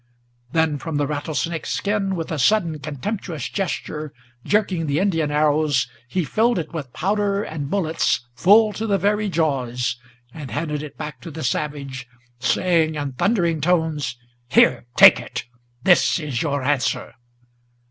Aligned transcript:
Then 0.51 0.79
from 0.79 0.97
the 0.97 1.05
rattlesnake's 1.05 1.69
skin, 1.69 2.15
with 2.15 2.31
a 2.31 2.39
sudden, 2.39 2.79
contemptuous 2.79 3.47
gesture, 3.49 4.11
Jerking 4.43 4.87
the 4.87 4.97
Indian 4.99 5.29
arrows, 5.29 5.87
he 6.07 6.23
filled 6.23 6.57
it 6.57 6.73
with 6.73 6.91
powder 6.91 7.43
and 7.43 7.69
bullets 7.69 8.21
Full 8.33 8.73
to 8.73 8.87
the 8.87 8.97
very 8.97 9.29
jaws, 9.29 9.97
and 10.33 10.49
handed 10.49 10.81
it 10.81 10.97
back 10.97 11.21
to 11.21 11.29
the 11.29 11.43
savage, 11.43 12.07
Saying, 12.39 12.95
in 12.95 13.11
thundering 13.11 13.61
tones: 13.61 14.17
"Here, 14.49 14.87
take 14.95 15.19
it! 15.19 15.45
this 15.83 16.17
is 16.17 16.41
your 16.41 16.63
answer!" 16.63 17.13